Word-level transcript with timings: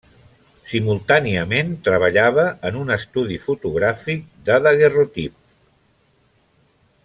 Simultàniament, 0.69 1.69
treballava 1.87 2.45
en 2.71 2.79
un 2.83 2.95
estudi 2.97 3.37
fotogràfic 3.45 4.25
de 4.49 4.59
daguerreotip. 4.69 5.39